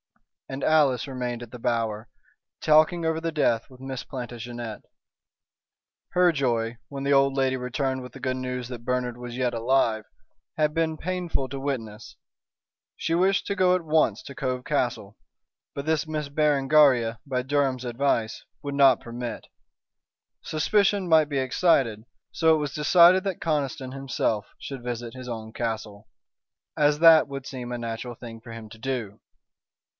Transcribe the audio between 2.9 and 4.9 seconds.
over the death with Miss Plantagenet.